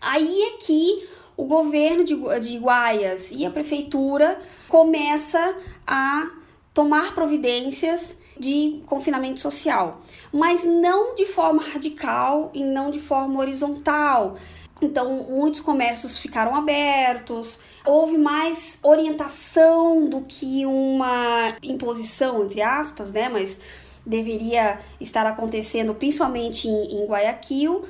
aí 0.00 0.42
é 0.42 0.50
que 0.58 1.08
o 1.36 1.44
governo 1.46 2.04
de, 2.04 2.14
de 2.38 2.58
Guaias 2.58 3.32
e 3.32 3.44
a 3.44 3.50
prefeitura 3.50 4.38
começa 4.68 5.56
a 5.84 6.30
tomar 6.72 7.12
providências 7.12 8.22
de 8.38 8.82
confinamento 8.86 9.40
social, 9.40 10.00
mas 10.32 10.64
não 10.64 11.14
de 11.14 11.24
forma 11.24 11.62
radical 11.62 12.50
e 12.52 12.64
não 12.64 12.90
de 12.90 12.98
forma 12.98 13.40
horizontal. 13.40 14.36
Então, 14.82 15.24
muitos 15.30 15.60
comércios 15.60 16.18
ficaram 16.18 16.54
abertos, 16.54 17.58
houve 17.86 18.18
mais 18.18 18.78
orientação 18.82 20.08
do 20.08 20.22
que 20.22 20.66
uma 20.66 21.56
imposição, 21.62 22.42
entre 22.42 22.60
aspas, 22.60 23.12
né? 23.12 23.28
Mas 23.28 23.60
deveria 24.04 24.80
estar 25.00 25.26
acontecendo 25.26 25.94
principalmente 25.94 26.68
em, 26.68 27.02
em 27.02 27.06
Guayaquil. 27.06 27.84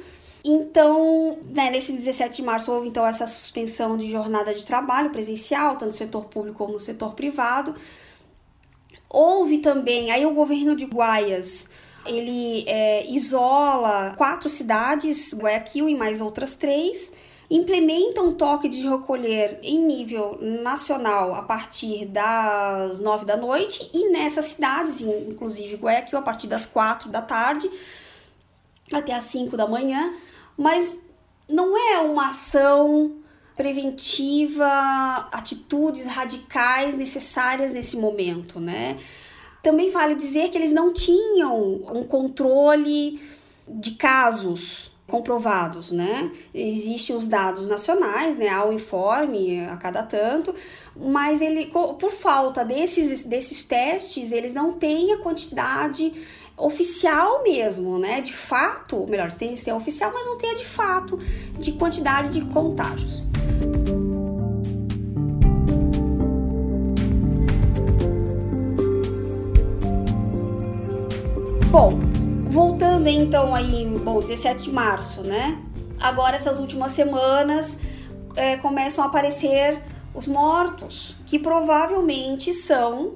Então, 0.45 1.39
né, 1.55 1.71
nesse 1.71 1.93
17 1.93 2.37
de 2.37 2.43
março 2.43 2.71
houve 2.71 2.89
então 2.89 3.07
essa 3.07 3.27
suspensão 3.27 3.97
de 3.97 4.11
jornada 4.11 4.55
de 4.55 4.65
trabalho 4.65 5.11
presencial, 5.11 5.73
tanto 5.73 5.87
no 5.87 5.93
setor 5.93 6.27
público 6.27 6.59
como 6.59 6.75
no 6.75 6.81
setor 6.81 7.15
privado. 7.15 7.75
Houve 9.15 9.59
também, 9.59 10.11
aí 10.11 10.27
o 10.27 10.35
governo 10.35 10.75
de 10.75 10.87
Guaias 10.87 11.69
ele 12.05 12.65
é, 12.67 13.07
isola 13.11 14.13
quatro 14.17 14.51
cidades, 14.51 15.35
Guayaquil 15.35 15.89
e 15.89 15.97
mais 15.97 16.21
outras 16.21 16.55
três, 16.55 17.13
implementa 17.51 18.23
um 18.23 18.33
toque 18.33 18.69
de 18.69 18.87
recolher 18.87 19.59
em 19.63 19.79
nível 19.79 20.39
nacional 20.41 21.35
a 21.35 21.43
partir 21.43 22.07
das 22.07 23.01
nove 23.01 23.25
da 23.25 23.37
noite 23.37 23.89
e 23.93 24.11
nessas 24.11 24.47
cidades, 24.47 25.01
inclusive 25.01 25.77
Guayaquil, 25.77 26.19
a 26.19 26.23
partir 26.23 26.47
das 26.47 26.67
quatro 26.67 27.09
da 27.09 27.23
tarde 27.23 27.71
até 28.93 29.15
as 29.15 29.25
cinco 29.25 29.57
da 29.57 29.67
manhã, 29.67 30.13
mas 30.57 30.97
não 31.49 31.77
é 31.77 31.99
uma 32.01 32.29
ação 32.29 33.17
preventiva, 33.57 34.67
atitudes 35.33 36.07
radicais 36.07 36.95
necessárias 36.95 37.73
nesse 37.73 37.97
momento, 37.97 38.59
né? 38.59 38.97
Também 39.63 39.91
vale 39.91 40.15
dizer 40.15 40.51
que 40.51 40.59
eles 40.59 40.73
não 40.73 40.93
tinham 40.93 41.57
um 41.93 42.03
controle 42.05 43.21
de 43.67 43.93
casos 43.93 44.93
comprovados, 45.07 45.93
né? 45.93 46.33
Existem 46.53 47.15
os 47.15 47.29
dados 47.29 47.69
nacionais, 47.69 48.37
né? 48.37 48.49
Há 48.49 48.65
o 48.65 48.73
informe 48.73 49.61
a 49.67 49.77
cada 49.77 50.03
tanto, 50.03 50.55
mas 50.97 51.41
ele, 51.41 51.67
por 51.67 52.11
falta 52.11 52.65
desses, 52.65 53.23
desses 53.25 53.65
testes, 53.65 54.33
eles 54.33 54.53
não 54.53 54.73
têm 54.73 55.13
a 55.13 55.19
quantidade 55.19 56.13
oficial 56.57 57.43
mesmo, 57.43 57.99
né? 57.99 58.21
De 58.21 58.33
fato, 58.33 59.07
melhor, 59.07 59.33
tem, 59.33 59.55
tem 59.55 59.75
oficial, 59.75 60.11
mas 60.13 60.27
não 60.27 60.39
tem 60.39 60.51
a 60.51 60.55
de 60.55 60.65
fato 60.65 61.19
de 61.59 61.73
quantidade 61.73 62.31
de 62.31 62.53
contágios. 62.53 63.23
Bom, 71.75 71.91
voltando 72.53 73.09
então 73.09 73.53
aí, 73.53 73.85
bom, 73.85 74.21
17 74.21 74.63
de 74.63 74.71
março, 74.71 75.23
né? 75.23 75.61
Agora 75.99 76.37
essas 76.37 76.61
últimas 76.61 76.93
semanas 76.93 77.77
é, 78.37 78.57
começam 78.57 79.03
a 79.03 79.09
aparecer 79.09 79.83
os 80.15 80.29
mortos, 80.29 81.17
que 81.27 81.37
provavelmente 81.37 82.53
são 82.53 83.15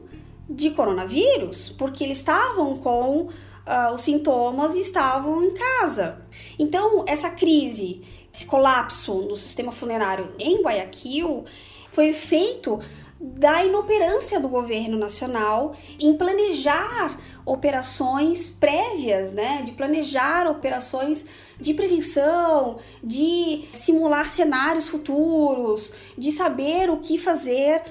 de 0.51 0.73
coronavírus, 0.73 1.71
porque 1.71 2.03
eles 2.03 2.19
estavam 2.19 2.77
com 2.79 3.29
uh, 3.29 3.95
os 3.95 4.03
sintomas 4.03 4.75
e 4.75 4.81
estavam 4.81 5.45
em 5.45 5.55
casa. 5.55 6.19
Então, 6.59 7.05
essa 7.07 7.31
crise, 7.31 8.03
esse 8.35 8.45
colapso 8.45 9.15
no 9.21 9.37
sistema 9.37 9.71
funerário 9.71 10.33
em 10.37 10.63
Guayaquil 10.63 11.45
foi 11.93 12.13
feito 12.13 12.81
da 13.21 13.65
inoperância 13.65 14.39
do 14.39 14.49
governo 14.49 14.97
nacional 14.97 15.75
em 15.99 16.17
planejar 16.17 17.19
operações 17.45 18.49
prévias, 18.49 19.33
né, 19.33 19.63
de 19.63 19.73
planejar 19.73 20.47
operações 20.49 21.27
de 21.61 21.75
prevenção, 21.75 22.79
de 23.03 23.65
simular 23.73 24.31
cenários 24.31 24.87
futuros, 24.87 25.93
de 26.17 26.31
saber 26.31 26.91
o 26.91 26.99
que 26.99 27.19
fazer 27.19 27.83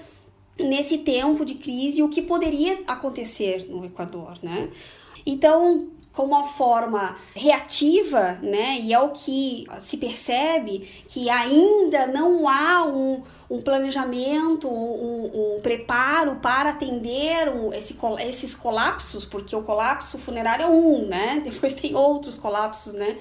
nesse 0.58 1.00
tempo 1.00 1.44
de 1.44 1.56
crise, 1.56 2.02
o 2.02 2.10
que 2.10 2.22
poderia 2.22 2.80
acontecer 2.88 3.68
no 3.70 3.86
Equador, 3.86 4.38
né? 4.42 4.70
Então, 5.26 5.90
como 6.18 6.34
uma 6.34 6.48
forma 6.48 7.16
reativa, 7.36 8.40
né? 8.42 8.80
E 8.82 8.92
é 8.92 9.00
o 9.00 9.10
que 9.10 9.68
se 9.80 9.98
percebe 9.98 10.90
que 11.08 11.30
ainda 11.30 12.08
não 12.08 12.50
há 12.50 12.84
um, 12.84 13.22
um 13.48 13.62
planejamento, 13.62 14.68
um, 14.68 15.58
um 15.58 15.62
preparo 15.62 16.38
para 16.38 16.72
atender 16.72 17.54
esse, 17.76 17.96
esses 18.22 18.56
colapsos, 18.56 19.26
porque 19.26 19.56
o 19.56 19.62
colapso 19.62 20.18
funerário 20.18 20.64
é 20.64 20.68
um, 20.68 21.06
né? 21.06 21.40
Depois 21.46 21.76
tem 21.76 21.96
outros 21.96 22.40
colapsos, 22.40 22.94
né? 22.94 23.20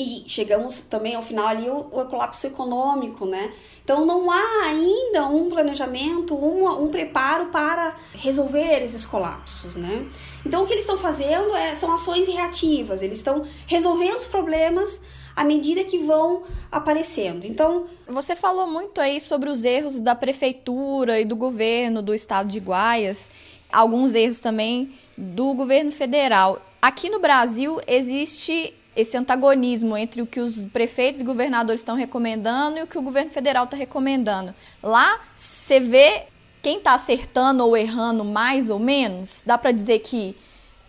E 0.00 0.22
chegamos 0.28 0.80
também 0.82 1.16
ao 1.16 1.22
final 1.22 1.48
ali 1.48 1.68
o, 1.68 1.78
o 1.78 2.04
colapso 2.04 2.46
econômico, 2.46 3.26
né? 3.26 3.52
Então 3.82 4.06
não 4.06 4.30
há 4.30 4.66
ainda 4.66 5.26
um 5.26 5.48
planejamento, 5.48 6.36
um, 6.36 6.84
um 6.84 6.88
preparo 6.88 7.46
para 7.46 7.96
resolver 8.14 8.80
esses 8.80 9.04
colapsos, 9.04 9.74
né? 9.74 10.06
Então 10.46 10.62
o 10.62 10.66
que 10.68 10.72
eles 10.72 10.84
estão 10.84 10.96
fazendo 10.96 11.52
é, 11.56 11.74
são 11.74 11.92
ações 11.92 12.28
reativas, 12.28 13.02
eles 13.02 13.18
estão 13.18 13.44
resolvendo 13.66 14.18
os 14.18 14.26
problemas 14.26 15.02
à 15.34 15.42
medida 15.42 15.82
que 15.82 15.98
vão 15.98 16.44
aparecendo. 16.70 17.44
Então, 17.44 17.86
você 18.06 18.36
falou 18.36 18.68
muito 18.68 19.00
aí 19.00 19.20
sobre 19.20 19.50
os 19.50 19.64
erros 19.64 19.98
da 19.98 20.14
prefeitura 20.14 21.20
e 21.20 21.24
do 21.24 21.34
governo 21.34 22.02
do 22.02 22.14
estado 22.14 22.48
de 22.48 22.60
Guaias, 22.60 23.30
alguns 23.72 24.14
erros 24.14 24.38
também 24.38 24.94
do 25.16 25.54
governo 25.54 25.90
federal. 25.90 26.62
Aqui 26.80 27.10
no 27.10 27.18
Brasil 27.18 27.80
existe 27.86 28.74
esse 28.98 29.16
antagonismo 29.16 29.96
entre 29.96 30.20
o 30.20 30.26
que 30.26 30.40
os 30.40 30.66
prefeitos 30.66 31.20
e 31.20 31.24
governadores 31.24 31.80
estão 31.80 31.94
recomendando 31.94 32.78
e 32.78 32.82
o 32.82 32.86
que 32.86 32.98
o 32.98 33.02
governo 33.02 33.30
federal 33.30 33.64
está 33.64 33.76
recomendando. 33.76 34.52
Lá, 34.82 35.20
você 35.36 35.78
vê 35.78 36.24
quem 36.60 36.78
está 36.78 36.94
acertando 36.94 37.64
ou 37.64 37.76
errando 37.76 38.24
mais 38.24 38.70
ou 38.70 38.80
menos? 38.80 39.44
Dá 39.46 39.56
para 39.56 39.70
dizer 39.70 40.00
que 40.00 40.36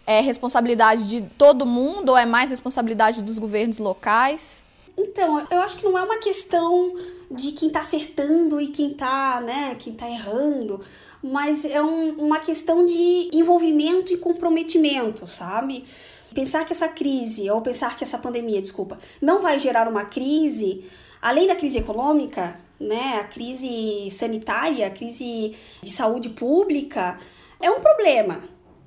é 0.08 0.22
responsabilidade 0.22 1.08
de 1.08 1.22
todo 1.22 1.68
mundo 1.68 2.10
ou 2.10 2.18
é 2.18 2.26
mais 2.26 2.50
responsabilidade 2.50 3.22
dos 3.22 3.38
governos 3.38 3.78
locais? 3.78 4.66
Então, 4.98 5.46
eu 5.52 5.62
acho 5.62 5.78
que 5.78 5.86
não 5.86 5.96
é 5.96 6.02
uma 6.02 6.18
questão 6.18 6.96
de 7.30 7.52
quem 7.52 7.68
está 7.68 7.82
acertando 7.82 8.60
e 8.60 8.70
quem 8.70 8.94
está, 8.94 9.40
né, 9.40 9.76
quem 9.78 9.94
tá 9.94 10.10
errando, 10.10 10.82
mas 11.22 11.64
é 11.64 11.80
um, 11.80 12.14
uma 12.14 12.40
questão 12.40 12.84
de 12.84 13.30
envolvimento 13.32 14.12
e 14.12 14.18
comprometimento, 14.18 15.28
sabe? 15.28 15.86
Pensar 16.34 16.66
que 16.66 16.74
essa 16.74 16.88
crise, 16.88 17.50
ou 17.50 17.62
pensar 17.62 17.98
que 17.98 18.04
essa 18.04 18.18
pandemia, 18.18 18.62
desculpa, 18.62 19.00
não 19.22 19.42
vai 19.42 19.58
gerar 19.58 19.88
uma 19.88 20.06
crise, 20.06 20.86
além 21.22 21.48
da 21.48 21.56
crise 21.56 21.78
econômica, 21.78 22.60
né, 22.80 23.20
a 23.20 23.24
crise 23.26 24.10
sanitária, 24.12 24.88
a 24.88 24.92
crise 24.92 25.56
de 25.82 25.90
saúde 25.90 26.30
pública, 26.30 27.20
é 27.60 27.70
um 27.70 27.82
problema, 27.82 28.44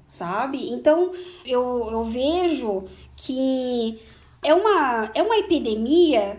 sabe? 0.08 0.70
Então, 0.70 1.12
eu, 1.44 1.88
eu 1.90 2.04
vejo 2.04 2.84
que 3.16 4.00
é 4.42 4.54
uma, 4.54 5.11
é 5.14 5.22
uma 5.22 5.37
epidemia 5.38 6.38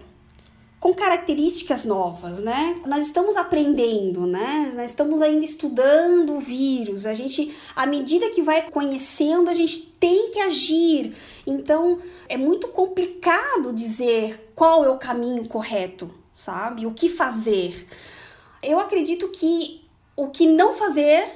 com 0.84 0.94
características 0.94 1.86
novas, 1.86 2.40
né? 2.40 2.76
Nós 2.86 3.06
estamos 3.06 3.38
aprendendo, 3.38 4.28
né? 4.28 4.70
Nós 4.76 4.90
estamos 4.90 5.22
ainda 5.22 5.46
estudando 5.46 6.34
o 6.34 6.42
vírus. 6.42 7.06
A 7.06 7.14
gente, 7.14 7.56
à 7.74 7.86
medida 7.86 8.30
que 8.32 8.42
vai 8.42 8.70
conhecendo, 8.70 9.50
a 9.50 9.54
gente 9.54 9.80
tem 9.80 10.30
que 10.30 10.42
agir. 10.42 11.16
Então, 11.48 12.00
é 12.28 12.36
muito 12.36 12.68
complicado 12.68 13.72
dizer 13.72 14.52
qual 14.54 14.84
é 14.84 14.90
o 14.90 14.98
caminho 14.98 15.48
correto, 15.48 16.14
sabe? 16.34 16.86
O 16.86 16.92
que 16.92 17.08
fazer. 17.08 17.88
Eu 18.62 18.78
acredito 18.78 19.30
que 19.30 19.86
o 20.18 20.28
que 20.28 20.46
não 20.46 20.74
fazer 20.74 21.32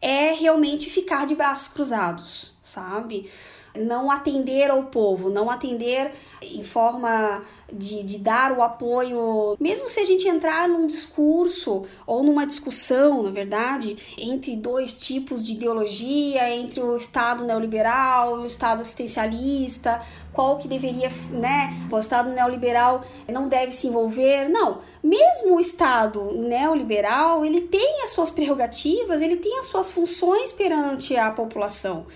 é 0.00 0.30
realmente 0.30 0.88
ficar 0.88 1.26
de 1.26 1.34
braços 1.34 1.66
cruzados, 1.66 2.54
sabe? 2.62 3.28
Não 3.74 4.10
atender 4.10 4.70
ao 4.70 4.84
povo, 4.84 5.30
não 5.30 5.50
atender 5.50 6.12
em 6.40 6.62
forma 6.62 7.42
de, 7.72 8.02
de 8.02 8.18
dar 8.18 8.52
o 8.52 8.62
apoio, 8.62 9.56
mesmo 9.58 9.88
se 9.88 9.98
a 9.98 10.04
gente 10.04 10.28
entrar 10.28 10.68
num 10.68 10.86
discurso 10.86 11.84
ou 12.06 12.22
numa 12.22 12.46
discussão, 12.46 13.22
na 13.22 13.30
verdade, 13.30 13.96
entre 14.18 14.54
dois 14.56 14.92
tipos 14.92 15.44
de 15.44 15.52
ideologia, 15.52 16.54
entre 16.54 16.80
o 16.80 16.96
Estado 16.96 17.44
neoliberal 17.44 18.40
e 18.40 18.42
o 18.42 18.46
Estado 18.46 18.82
assistencialista, 18.82 20.02
qual 20.32 20.58
que 20.58 20.68
deveria, 20.68 21.10
né? 21.30 21.86
O 21.90 21.98
Estado 21.98 22.30
neoliberal 22.30 23.04
não 23.28 23.48
deve 23.48 23.72
se 23.72 23.86
envolver. 23.86 24.48
Não, 24.48 24.80
mesmo 25.02 25.56
o 25.56 25.60
Estado 25.60 26.32
neoliberal, 26.32 27.44
ele 27.44 27.62
tem 27.62 28.02
as 28.02 28.10
suas 28.10 28.30
prerrogativas, 28.30 29.22
ele 29.22 29.36
tem 29.36 29.58
as 29.58 29.66
suas 29.66 29.88
funções 29.88 30.52
perante 30.52 31.16
a 31.16 31.30
população. 31.30 32.06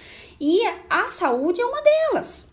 E 0.41 0.63
a 0.91 1.09
saúde 1.09 1.61
é 1.61 1.67
uma 1.67 1.83
delas. 1.83 2.49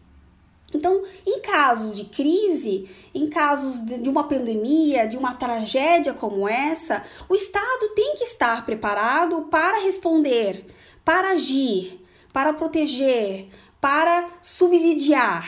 Então, 0.73 1.03
em 1.25 1.39
casos 1.39 1.95
de 1.95 2.05
crise, 2.05 2.89
em 3.13 3.29
casos 3.29 3.81
de 3.81 4.09
uma 4.09 4.27
pandemia, 4.27 5.07
de 5.07 5.17
uma 5.17 5.35
tragédia 5.35 6.13
como 6.13 6.47
essa, 6.47 7.03
o 7.29 7.35
Estado 7.35 7.89
tem 7.95 8.15
que 8.15 8.23
estar 8.23 8.65
preparado 8.65 9.43
para 9.43 9.79
responder, 9.79 10.65
para 11.05 11.31
agir, 11.31 12.03
para 12.31 12.53
proteger, 12.53 13.47
para 13.79 14.29
subsidiar. 14.41 15.47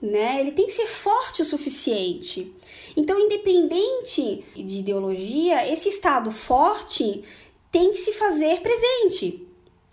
Né? 0.00 0.40
Ele 0.40 0.52
tem 0.52 0.66
que 0.66 0.72
ser 0.72 0.86
forte 0.86 1.42
o 1.42 1.44
suficiente. 1.44 2.54
Então, 2.96 3.18
independente 3.18 4.44
de 4.54 4.78
ideologia, 4.78 5.66
esse 5.72 5.88
Estado 5.88 6.30
forte 6.30 7.24
tem 7.72 7.90
que 7.90 7.98
se 7.98 8.12
fazer 8.12 8.60
presente. 8.60 9.43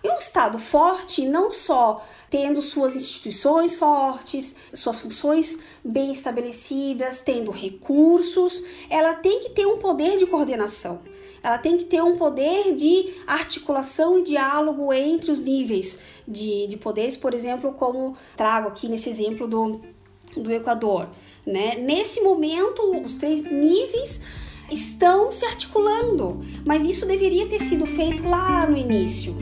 E 0.04 0.10
um 0.10 0.18
Estado 0.18 0.58
forte, 0.58 1.26
não 1.26 1.52
só 1.52 2.04
tendo 2.30 2.62
suas 2.62 2.96
instituições 2.96 3.76
fortes, 3.76 4.56
suas 4.74 4.98
funções 5.00 5.60
bem 5.84 6.12
estabelecidas, 6.12 7.22
tendo 7.22 7.52
recursos, 7.52 8.64
ela 8.90 9.14
tem 9.14 9.42
que 9.42 9.50
ter 9.50 9.68
um 9.68 9.78
poder 9.78 10.18
de 10.18 10.26
coordenação. 10.26 11.02
Ela 11.44 11.58
tem 11.58 11.76
que 11.76 11.86
ter 11.86 12.02
um 12.02 12.18
poder 12.18 12.74
de 12.76 13.14
articulação 13.28 14.18
e 14.18 14.24
diálogo 14.24 14.94
entre 14.94 15.32
os 15.32 15.42
níveis 15.42 16.00
de, 16.28 16.68
de 16.68 16.78
poderes, 16.78 17.18
por 17.18 17.34
exemplo, 17.34 17.74
como 17.74 18.16
trago 18.38 18.70
aqui 18.70 18.88
nesse 18.88 19.10
exemplo 19.10 19.48
do, 19.48 19.82
do 20.38 20.52
Equador. 20.52 21.10
Né? 21.46 21.76
Nesse 21.76 22.22
momento, 22.22 22.82
os 23.04 23.16
três 23.16 23.42
níveis 23.42 24.22
estão 24.72 25.32
se 25.32 25.44
articulando, 25.46 26.42
mas 26.66 26.86
isso 26.86 27.06
deveria 27.06 27.48
ter 27.48 27.60
sido 27.60 27.86
feito 27.86 28.28
lá 28.28 28.66
no 28.66 28.78
início. 28.78 29.36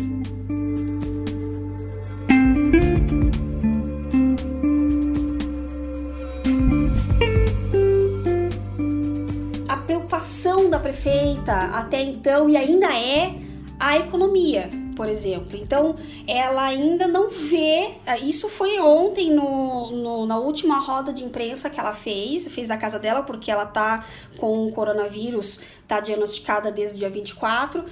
Preocupação 10.20 10.70
da 10.70 10.78
prefeita 10.80 11.54
até 11.54 12.02
então 12.02 12.50
e 12.50 12.58
ainda 12.58 12.94
é 12.94 13.36
a 13.80 13.98
economia, 13.98 14.70
por 14.94 15.08
exemplo. 15.08 15.56
Então, 15.56 15.96
ela 16.28 16.66
ainda 16.66 17.08
não 17.08 17.30
vê. 17.30 17.92
Eh, 18.06 18.20
isso 18.20 18.50
foi 18.50 18.80
ontem 18.80 19.34
no, 19.34 19.92
no, 19.92 20.26
na 20.26 20.38
última 20.38 20.80
roda 20.80 21.14
de 21.14 21.24
imprensa 21.24 21.70
que 21.70 21.80
ela 21.80 21.94
fez, 21.94 22.48
fez 22.50 22.68
da 22.68 22.76
casa 22.76 23.00
dela, 23.00 23.24
porque 23.24 23.50
ela 23.50 23.66
tá 23.66 24.06
com 24.38 24.68
o 24.68 24.72
coronavírus, 24.74 25.60
tá 25.88 26.02
diagnosticada 26.02 26.70
desde 26.70 26.96
o 26.98 27.00
dia 27.00 27.10
24 27.10 27.86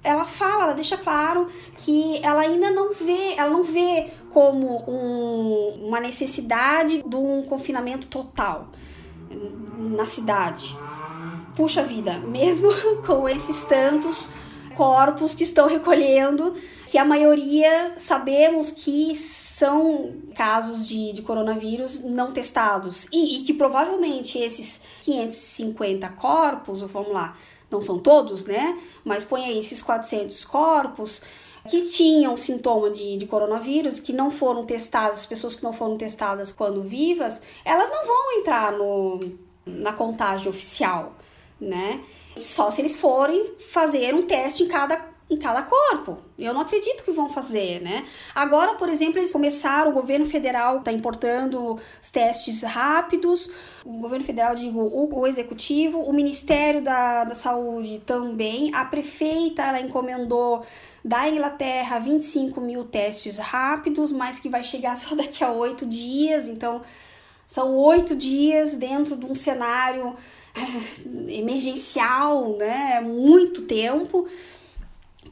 ela 0.00 0.24
fala, 0.24 0.62
ela 0.62 0.74
deixa 0.74 0.96
claro 0.96 1.48
que 1.76 2.20
ela 2.22 2.42
ainda 2.42 2.70
não 2.70 2.94
vê, 2.94 3.34
ela 3.36 3.50
não 3.50 3.64
vê 3.64 4.08
como 4.30 4.84
um, 4.88 5.86
uma 5.88 5.98
necessidade 5.98 7.02
de 7.02 7.16
um 7.16 7.42
confinamento 7.42 8.06
total 8.06 8.68
na 9.76 10.06
cidade 10.06 10.78
puxa 11.58 11.82
vida, 11.82 12.20
mesmo 12.20 12.68
com 13.04 13.28
esses 13.28 13.64
tantos 13.64 14.30
corpos 14.76 15.34
que 15.34 15.42
estão 15.42 15.66
recolhendo, 15.66 16.54
que 16.86 16.96
a 16.96 17.04
maioria 17.04 17.94
sabemos 17.98 18.70
que 18.70 19.16
são 19.16 20.14
casos 20.36 20.86
de, 20.86 21.12
de 21.12 21.20
coronavírus 21.20 21.98
não 22.04 22.32
testados 22.32 23.08
e, 23.12 23.40
e, 23.40 23.42
que 23.42 23.52
provavelmente 23.52 24.38
esses 24.38 24.80
550 25.00 26.08
corpos, 26.10 26.80
vamos 26.82 27.12
lá, 27.12 27.36
não 27.68 27.82
são 27.82 27.98
todos, 27.98 28.44
né? 28.44 28.78
Mas 29.04 29.24
põe 29.24 29.44
aí 29.44 29.58
esses 29.58 29.82
400 29.82 30.44
corpos 30.44 31.20
que 31.68 31.82
tinham 31.82 32.36
sintoma 32.36 32.88
de, 32.88 33.16
de 33.16 33.26
coronavírus, 33.26 33.98
que 33.98 34.12
não 34.12 34.30
foram 34.30 34.64
testadas, 34.64 35.18
as 35.18 35.26
pessoas 35.26 35.56
que 35.56 35.64
não 35.64 35.72
foram 35.72 35.98
testadas 35.98 36.52
quando 36.52 36.82
vivas, 36.82 37.42
elas 37.64 37.90
não 37.90 38.06
vão 38.06 38.38
entrar 38.38 38.70
no, 38.70 39.32
na 39.66 39.92
contagem 39.92 40.48
oficial 40.48 41.18
né? 41.60 42.00
Só 42.36 42.70
se 42.70 42.80
eles 42.80 42.96
forem 42.96 43.54
fazer 43.70 44.14
um 44.14 44.22
teste 44.22 44.62
em 44.62 44.68
cada 44.68 45.18
em 45.30 45.36
cada 45.36 45.62
corpo. 45.62 46.18
Eu 46.38 46.54
não 46.54 46.62
acredito 46.62 47.04
que 47.04 47.10
vão 47.10 47.28
fazer, 47.28 47.82
né? 47.82 48.06
Agora, 48.34 48.74
por 48.74 48.88
exemplo, 48.88 49.18
eles 49.18 49.32
começaram, 49.32 49.90
o 49.90 49.94
governo 49.94 50.24
federal 50.24 50.78
está 50.78 50.90
importando 50.90 51.78
os 52.02 52.10
testes 52.10 52.62
rápidos, 52.62 53.50
o 53.84 53.98
governo 53.98 54.24
federal, 54.24 54.54
digo, 54.54 54.80
o, 54.80 55.20
o 55.20 55.26
executivo, 55.26 56.00
o 56.00 56.12
Ministério 56.14 56.80
da, 56.80 57.24
da 57.24 57.34
Saúde 57.34 58.00
também, 58.06 58.70
a 58.74 58.84
prefeita, 58.84 59.62
ela 59.62 59.80
encomendou 59.80 60.64
da 61.04 61.28
Inglaterra 61.28 61.98
25 61.98 62.60
mil 62.60 62.84
testes 62.84 63.36
rápidos, 63.36 64.10
mas 64.10 64.40
que 64.40 64.48
vai 64.48 64.62
chegar 64.62 64.96
só 64.96 65.14
daqui 65.14 65.44
a 65.44 65.52
oito 65.52 65.84
dias, 65.84 66.48
então 66.48 66.80
são 67.48 67.74
oito 67.76 68.14
dias 68.14 68.74
dentro 68.74 69.16
de 69.16 69.24
um 69.24 69.34
cenário 69.34 70.14
emergencial, 71.28 72.58
né? 72.58 73.00
Muito 73.00 73.62
tempo 73.62 74.28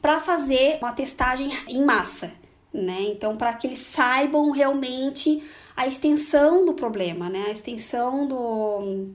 para 0.01 0.19
fazer 0.19 0.79
uma 0.81 0.91
testagem 0.91 1.51
em 1.67 1.85
massa, 1.85 2.31
né? 2.73 3.03
Então, 3.03 3.35
para 3.35 3.53
que 3.53 3.67
eles 3.67 3.79
saibam 3.79 4.49
realmente 4.49 5.43
a 5.75 5.85
extensão 5.85 6.65
do 6.65 6.73
problema, 6.73 7.29
né? 7.29 7.45
A 7.47 7.51
extensão 7.51 8.27
do 8.27 9.13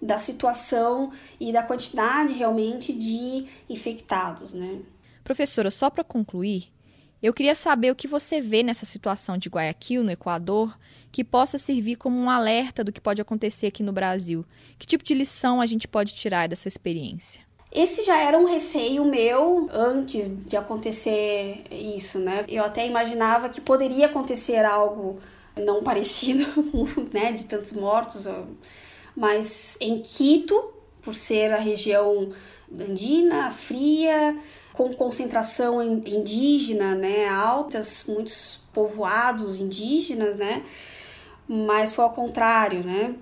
da 0.00 0.18
situação 0.18 1.12
e 1.38 1.52
da 1.52 1.62
quantidade 1.62 2.32
realmente 2.32 2.92
de 2.92 3.46
infectados, 3.70 4.52
né? 4.52 4.80
Professora, 5.22 5.70
só 5.70 5.88
para 5.88 6.02
concluir, 6.02 6.66
eu 7.22 7.32
queria 7.32 7.54
saber 7.54 7.92
o 7.92 7.94
que 7.94 8.08
você 8.08 8.40
vê 8.40 8.64
nessa 8.64 8.84
situação 8.84 9.38
de 9.38 9.48
Guayaquil, 9.48 10.02
no 10.02 10.10
Equador, 10.10 10.76
que 11.12 11.22
possa 11.22 11.58
servir 11.58 11.96
como 11.96 12.18
um 12.18 12.30
alerta 12.30 12.82
do 12.82 12.90
que 12.90 13.00
pode 13.00 13.20
acontecer 13.20 13.66
aqui 13.66 13.82
no 13.82 13.92
Brasil. 13.92 14.44
Que 14.78 14.86
tipo 14.86 15.04
de 15.04 15.12
lição 15.12 15.60
a 15.60 15.66
gente 15.66 15.86
pode 15.86 16.14
tirar 16.14 16.48
dessa 16.48 16.66
experiência? 16.66 17.42
Esse 17.70 18.02
já 18.02 18.18
era 18.18 18.38
um 18.38 18.44
receio 18.44 19.04
meu 19.04 19.68
antes 19.72 20.30
de 20.46 20.56
acontecer 20.56 21.64
isso, 21.70 22.18
né? 22.18 22.44
Eu 22.48 22.64
até 22.64 22.86
imaginava 22.86 23.48
que 23.48 23.60
poderia 23.60 24.06
acontecer 24.06 24.64
algo 24.64 25.20
não 25.56 25.80
parecido, 25.84 26.44
né, 27.12 27.32
de 27.32 27.44
tantos 27.44 27.72
mortos, 27.72 28.26
mas 29.14 29.76
em 29.80 30.00
Quito, 30.00 30.72
por 31.02 31.14
ser 31.14 31.52
a 31.52 31.58
região 31.58 32.30
andina, 32.70 33.50
fria, 33.50 34.36
com 34.72 34.92
concentração 34.94 35.82
indígena, 35.82 36.94
né, 36.94 37.28
altas, 37.28 38.04
muitos 38.08 38.60
povoados 38.72 39.56
indígenas, 39.56 40.36
né, 40.36 40.62
mas 41.54 41.92
foi 41.92 42.02
ao 42.02 42.10
contrário, 42.10 42.82
né. 42.82 43.14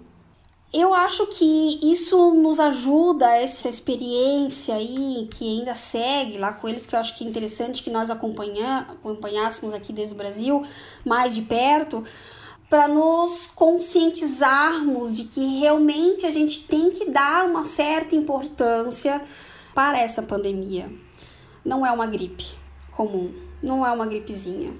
Eu 0.72 0.94
acho 0.94 1.26
que 1.26 1.80
isso 1.82 2.32
nos 2.32 2.60
ajuda, 2.60 3.26
essa 3.34 3.68
experiência 3.68 4.76
aí 4.76 5.28
que 5.28 5.58
ainda 5.58 5.74
segue 5.74 6.38
lá 6.38 6.52
com 6.52 6.68
eles, 6.68 6.86
que 6.86 6.94
eu 6.94 7.00
acho 7.00 7.18
que 7.18 7.24
é 7.24 7.28
interessante 7.28 7.82
que 7.82 7.90
nós 7.90 8.08
acompanha, 8.08 8.86
acompanhássemos 8.88 9.74
aqui 9.74 9.92
desde 9.92 10.14
o 10.14 10.16
Brasil, 10.16 10.64
mais 11.04 11.34
de 11.34 11.42
perto, 11.42 12.04
para 12.68 12.86
nos 12.86 13.48
conscientizarmos 13.48 15.16
de 15.16 15.24
que 15.24 15.58
realmente 15.58 16.24
a 16.24 16.30
gente 16.30 16.60
tem 16.68 16.92
que 16.92 17.10
dar 17.10 17.44
uma 17.46 17.64
certa 17.64 18.14
importância 18.14 19.20
para 19.74 19.98
essa 19.98 20.22
pandemia. 20.22 20.88
Não 21.64 21.84
é 21.84 21.90
uma 21.90 22.06
gripe 22.06 22.46
comum, 22.92 23.34
não 23.60 23.84
é 23.84 23.90
uma 23.90 24.06
gripezinha. 24.06 24.72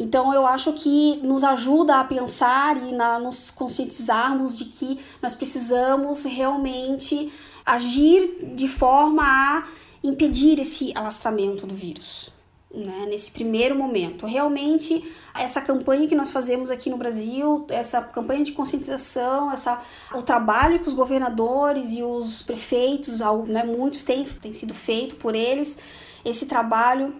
Então 0.00 0.32
eu 0.32 0.46
acho 0.46 0.72
que 0.72 1.20
nos 1.22 1.44
ajuda 1.44 2.00
a 2.00 2.04
pensar 2.04 2.76
e 2.88 2.90
na, 2.90 3.18
nos 3.18 3.50
conscientizarmos 3.50 4.56
de 4.56 4.64
que 4.64 4.98
nós 5.20 5.34
precisamos 5.34 6.24
realmente 6.24 7.30
agir 7.66 8.54
de 8.54 8.66
forma 8.66 9.22
a 9.22 9.64
impedir 10.02 10.58
esse 10.58 10.90
alastramento 10.96 11.66
do 11.66 11.74
vírus 11.74 12.32
né, 12.74 13.04
nesse 13.10 13.30
primeiro 13.30 13.74
momento. 13.74 14.24
Realmente, 14.24 15.04
essa 15.34 15.60
campanha 15.60 16.08
que 16.08 16.14
nós 16.14 16.30
fazemos 16.30 16.70
aqui 16.70 16.88
no 16.88 16.96
Brasil, 16.96 17.66
essa 17.68 18.00
campanha 18.00 18.42
de 18.42 18.52
conscientização, 18.52 19.52
essa, 19.52 19.82
o 20.14 20.22
trabalho 20.22 20.78
que 20.78 20.88
os 20.88 20.94
governadores 20.94 21.92
e 21.92 22.02
os 22.02 22.42
prefeitos, 22.42 23.20
né, 23.48 23.64
muitos 23.64 24.02
têm, 24.02 24.24
sido 24.54 24.72
feito 24.72 25.16
por 25.16 25.34
eles, 25.34 25.76
esse 26.24 26.46
trabalho 26.46 27.14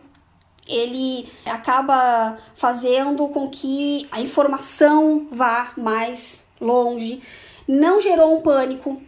ele 0.70 1.28
acaba 1.44 2.38
fazendo 2.54 3.28
com 3.28 3.48
que 3.48 4.06
a 4.10 4.20
informação 4.20 5.26
vá 5.30 5.72
mais 5.76 6.44
longe. 6.60 7.20
Não 7.66 8.00
gerou 8.00 8.36
um 8.36 8.40
pânico. 8.40 9.00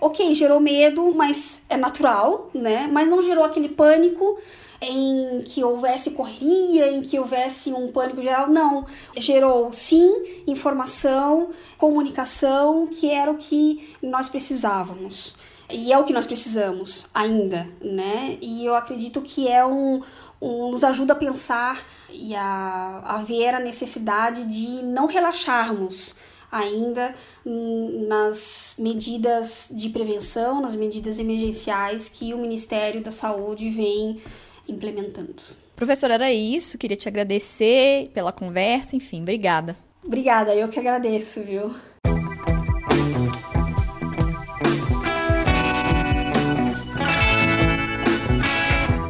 Ok, 0.00 0.32
gerou 0.34 0.60
medo, 0.60 1.12
mas 1.14 1.62
é 1.68 1.76
natural, 1.76 2.50
né? 2.54 2.88
Mas 2.90 3.08
não 3.08 3.20
gerou 3.20 3.42
aquele 3.42 3.68
pânico 3.68 4.38
em 4.80 5.42
que 5.44 5.64
houvesse 5.64 6.12
correria, 6.12 6.92
em 6.92 7.00
que 7.00 7.18
houvesse 7.18 7.72
um 7.72 7.90
pânico 7.90 8.22
geral. 8.22 8.48
Não. 8.48 8.86
Gerou, 9.16 9.72
sim, 9.72 10.42
informação, 10.46 11.50
comunicação, 11.76 12.86
que 12.86 13.10
era 13.10 13.30
o 13.30 13.36
que 13.36 13.92
nós 14.00 14.28
precisávamos. 14.28 15.34
E 15.70 15.92
é 15.92 15.98
o 15.98 16.04
que 16.04 16.14
nós 16.14 16.24
precisamos 16.24 17.06
ainda, 17.12 17.68
né? 17.82 18.38
E 18.40 18.64
eu 18.64 18.74
acredito 18.74 19.20
que 19.20 19.48
é 19.48 19.66
um, 19.66 20.00
nos 20.40 20.84
ajuda 20.84 21.12
a 21.12 21.16
pensar 21.16 21.84
e 22.10 22.34
a, 22.34 23.02
a 23.04 23.18
ver 23.18 23.54
a 23.54 23.60
necessidade 23.60 24.44
de 24.44 24.82
não 24.82 25.06
relaxarmos 25.06 26.14
ainda 26.50 27.14
nas 27.44 28.74
medidas 28.78 29.70
de 29.74 29.90
prevenção, 29.90 30.60
nas 30.60 30.74
medidas 30.74 31.18
emergenciais 31.18 32.08
que 32.08 32.32
o 32.32 32.38
Ministério 32.38 33.02
da 33.02 33.10
Saúde 33.10 33.68
vem 33.70 34.20
implementando. 34.66 35.42
Professora, 35.76 36.14
era 36.14 36.32
isso. 36.32 36.78
Queria 36.78 36.96
te 36.96 37.08
agradecer 37.08 38.08
pela 38.12 38.32
conversa. 38.32 38.96
Enfim, 38.96 39.22
obrigada. 39.22 39.76
Obrigada, 40.04 40.54
eu 40.54 40.68
que 40.68 40.78
agradeço, 40.78 41.42
viu? 41.42 41.74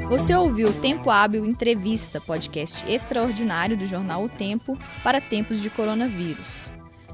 Você 0.09 0.35
ouviu 0.35 0.73
Tempo 0.73 1.11
Hábil 1.11 1.45
Entrevista, 1.45 2.19
podcast 2.19 2.91
extraordinário 2.91 3.77
do 3.77 3.85
jornal 3.85 4.25
O 4.25 4.29
Tempo 4.29 4.75
para 5.05 5.21
tempos 5.21 5.61
de 5.61 5.69
coronavírus. 5.69 6.73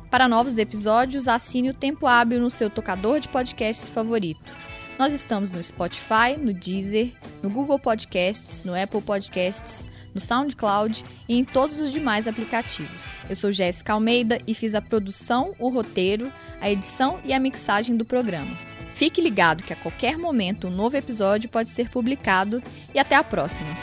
Para 0.09 0.29
novos 0.29 0.59
episódios, 0.59 1.27
assine 1.27 1.71
o 1.71 1.75
Tempo 1.75 2.07
Hábil 2.07 2.41
no 2.41 2.49
seu 2.49 2.71
tocador 2.71 3.19
de 3.19 3.29
podcasts 3.29 3.89
favorito. 3.89 4.53
Nós 4.97 5.13
estamos 5.13 5.51
no 5.51 5.61
Spotify, 5.61 6.39
no 6.39 6.55
Deezer, 6.55 7.11
no 7.43 7.51
Google 7.51 7.81
Podcasts, 7.81 8.63
no 8.63 8.81
Apple 8.81 9.03
Podcasts, 9.03 9.89
no 10.15 10.21
SoundCloud 10.21 11.05
e 11.29 11.37
em 11.37 11.45
todos 11.45 11.81
os 11.81 11.91
demais 11.91 12.29
aplicativos. 12.29 13.17
Eu 13.29 13.35
sou 13.35 13.51
Jéssica 13.51 13.93
Almeida 13.93 14.39
e 14.47 14.55
fiz 14.55 14.73
a 14.73 14.81
produção, 14.81 15.53
o 15.59 15.69
roteiro, 15.69 16.31
a 16.61 16.71
edição 16.71 17.19
e 17.25 17.33
a 17.33 17.41
mixagem 17.41 17.97
do 17.97 18.05
programa. 18.05 18.57
Fique 18.95 19.21
ligado 19.21 19.65
que 19.65 19.73
a 19.73 19.77
qualquer 19.77 20.17
momento 20.17 20.69
um 20.69 20.71
novo 20.71 20.97
episódio 20.97 21.51
pode 21.51 21.69
ser 21.69 21.89
publicado 21.89 22.63
e 22.95 22.99
até 23.01 23.17
a 23.17 23.25
próxima! 23.25 23.77